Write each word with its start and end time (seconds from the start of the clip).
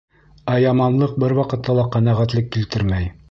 Ә 0.53 0.55
яманлыҡ 0.63 1.13
бер 1.25 1.37
ваҡытта 1.41 1.77
ла 1.81 1.85
ҡәнәғәтлек 1.97 2.53
килтермәй. 2.57 3.15